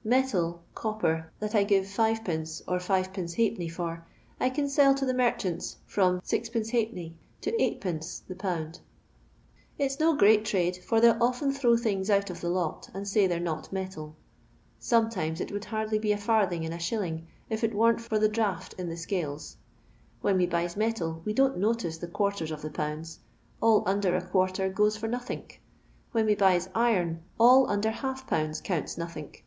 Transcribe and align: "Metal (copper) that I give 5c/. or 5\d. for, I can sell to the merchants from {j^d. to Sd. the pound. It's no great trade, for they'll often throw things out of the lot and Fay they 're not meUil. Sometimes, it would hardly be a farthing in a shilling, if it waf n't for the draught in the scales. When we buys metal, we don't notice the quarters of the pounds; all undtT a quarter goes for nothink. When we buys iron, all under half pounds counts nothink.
"Metal 0.18 0.62
(copper) 0.74 1.30
that 1.40 1.54
I 1.54 1.62
give 1.62 1.84
5c/. 1.84 2.62
or 2.66 2.78
5\d. 2.78 3.68
for, 3.68 4.02
I 4.40 4.48
can 4.48 4.66
sell 4.66 4.94
to 4.94 5.04
the 5.04 5.12
merchants 5.12 5.76
from 5.86 6.22
{j^d. 6.22 7.14
to 7.42 7.52
Sd. 7.52 8.22
the 8.26 8.34
pound. 8.34 8.80
It's 9.78 10.00
no 10.00 10.16
great 10.16 10.46
trade, 10.46 10.78
for 10.78 11.02
they'll 11.02 11.22
often 11.22 11.52
throw 11.52 11.76
things 11.76 12.08
out 12.08 12.30
of 12.30 12.40
the 12.40 12.48
lot 12.48 12.88
and 12.94 13.06
Fay 13.06 13.26
they 13.26 13.36
're 13.36 13.42
not 13.42 13.70
meUil. 13.74 14.14
Sometimes, 14.80 15.38
it 15.42 15.52
would 15.52 15.66
hardly 15.66 15.98
be 15.98 16.12
a 16.12 16.16
farthing 16.16 16.64
in 16.64 16.72
a 16.72 16.78
shilling, 16.78 17.26
if 17.50 17.62
it 17.62 17.74
waf 17.74 17.92
n't 17.96 18.00
for 18.00 18.18
the 18.18 18.26
draught 18.26 18.72
in 18.78 18.88
the 18.88 18.96
scales. 18.96 19.58
When 20.22 20.38
we 20.38 20.46
buys 20.46 20.78
metal, 20.78 21.20
we 21.26 21.34
don't 21.34 21.58
notice 21.58 21.98
the 21.98 22.08
quarters 22.08 22.50
of 22.50 22.62
the 22.62 22.70
pounds; 22.70 23.18
all 23.60 23.84
undtT 23.84 24.16
a 24.16 24.22
quarter 24.26 24.70
goes 24.70 24.96
for 24.96 25.08
nothink. 25.10 25.60
When 26.12 26.24
we 26.24 26.34
buys 26.34 26.70
iron, 26.74 27.22
all 27.38 27.68
under 27.68 27.90
half 27.90 28.26
pounds 28.26 28.62
counts 28.62 28.96
nothink. 28.96 29.44